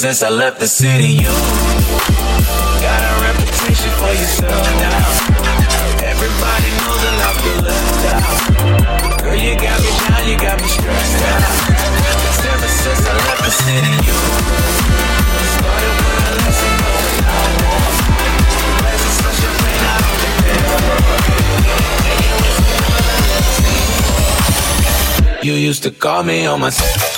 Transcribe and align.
since 0.00 0.22
I 0.22 0.30
left 0.30 0.58
the 0.58 0.66
city, 0.66 1.08
you 1.08 1.28
got 2.80 3.00
a 3.04 3.20
reputation 3.20 3.92
for 4.00 4.08
yourself 4.08 4.64
now. 4.80 4.96
Everybody 6.00 6.72
knows 6.80 7.00
that 7.04 7.20
I 7.20 7.36
feel 7.44 7.60
left 7.68 8.08
out. 8.08 9.20
Girl, 9.20 9.36
you 9.36 9.52
got 9.60 9.76
me 9.84 9.92
down, 10.00 10.24
you 10.24 10.40
got 10.40 10.56
me 10.56 10.68
stressed 10.72 11.20
out. 11.20 11.44
Cause 12.16 12.40
ever 12.48 12.70
since 12.80 13.04
I 13.04 13.12
left 13.12 13.44
the 13.44 13.52
city, 13.52 13.92
you 14.08 14.16
started 15.60 15.92
with 16.00 16.16
a 16.16 16.32
lesson 16.48 16.72
going 16.80 17.20
out. 17.28 17.60
Lesson 18.80 19.12
such 19.20 19.44
a 19.44 19.52
pain 19.60 19.84
I 19.84 20.00
don't. 25.36 25.44
You 25.44 25.52
used 25.52 25.82
to 25.82 25.90
call 25.90 26.22
me 26.22 26.46
on 26.46 26.60
my. 26.60 26.68
I 26.68 27.09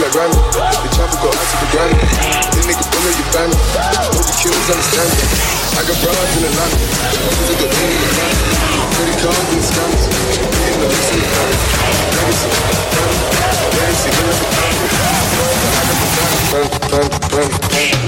like 0.00 0.14
Rhino. 0.14 0.34
The 0.34 0.88
chopper 0.94 1.18
go 1.18 1.28
out 1.28 1.34
to 1.34 1.56
the 1.58 1.68
Grammy. 1.74 1.98
This 2.54 2.66
nigga 2.66 2.84
bullet 2.92 3.14
your 3.18 3.28
family. 3.34 3.58
Hope 3.98 4.22
the 4.22 4.34
killers 4.38 4.68
understand. 4.70 5.10
I 5.74 5.82
got 5.82 5.98
broads 6.02 6.34
in 6.38 6.44
Atlanta. 6.46 6.78
A 6.78 7.66
pain 7.66 7.90
in 7.90 7.98
the 7.98 8.10
family. 8.14 8.46
Pretty 8.94 9.14
cars 9.18 9.48
and 9.50 9.64
scammers. 9.66 10.04
Me 10.06 10.70
and 10.70 10.82
the 10.82 10.88
rest 10.88 11.10
of 11.10 11.18
the 11.18 11.26
family. 11.34 11.58
Legacy, 12.14 12.50
family, 12.94 13.26
legacy, 13.78 14.10
legacy. 14.18 14.46
I 15.48 15.82
got 15.82 15.98
the 15.98 16.08
family, 16.14 16.38
family, 16.48 17.10
family, 17.30 17.58
family. 17.58 18.07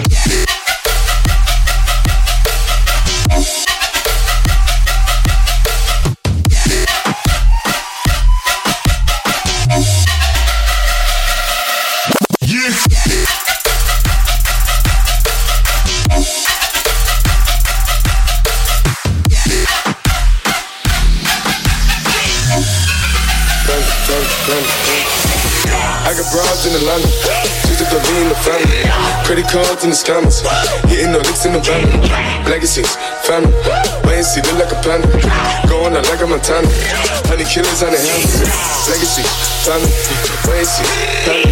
cards 29.50 29.83
in 29.83 29.90
the 29.90 29.99
scammers. 29.99 30.47
Hitting 30.87 31.11
the 31.11 31.19
licks 31.26 31.42
in 31.42 31.52
the 31.52 31.59
van. 31.59 31.83
Legacies, 32.47 32.87
family. 33.26 33.50
Wait 34.07 34.23
see, 34.23 34.38
look 34.47 34.62
like 34.62 34.71
a 34.71 34.78
panda. 34.78 35.11
Going 35.66 35.90
out 35.99 36.07
like 36.07 36.23
a 36.23 36.26
Montana. 36.26 36.71
Honey 37.26 37.42
killers 37.42 37.83
on 37.83 37.90
the 37.90 37.99
helmets. 37.99 38.47
Legacy, 38.87 39.26
family. 39.66 39.90
Wait 40.47 40.62
and 40.62 40.71
see, 40.71 40.87
family. 41.26 41.50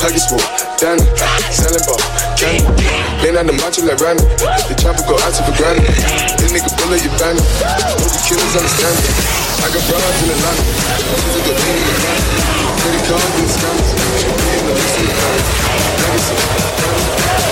Pockets 0.00 0.24
full, 0.24 0.40
Danny. 0.80 1.04
Selling 1.52 1.84
ball, 1.84 2.00
candy. 2.40 2.64
Been 3.20 3.36
on 3.36 3.44
the 3.44 3.54
macho 3.60 3.84
like 3.84 4.00
Randy. 4.00 4.24
The 4.40 4.74
chopper 4.80 5.04
go 5.04 5.20
out 5.20 5.36
to 5.36 5.44
the 5.44 5.52
granny. 5.60 5.84
This 6.40 6.48
nigga 6.48 6.72
bullet, 6.80 7.04
you 7.04 7.12
banny. 7.20 7.44
the 7.44 8.20
killers 8.24 8.56
understand 8.56 8.96
me. 9.04 9.10
I 9.60 9.68
got 9.68 9.84
broads 9.84 10.18
in 10.24 10.32
Atlanta. 10.32 10.64
This 11.12 11.24
is 11.28 11.34
a 11.36 11.42
good 11.44 11.58
thing 11.60 11.76
in 11.76 11.84
the 11.84 11.92
Atlanta. 11.92 12.24
Pretty 12.80 13.00
cards 13.04 13.36
in 13.36 13.44
the 13.44 13.52
scammers. 13.52 13.88
Hitting 14.32 14.64
no 14.64 14.72
licks 14.72 14.96
in 14.96 15.04
the 15.04 15.14
van. 15.20 15.40
Legacy, 16.04 16.36
family. 16.40 17.23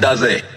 does 0.00 0.22
it? 0.22 0.47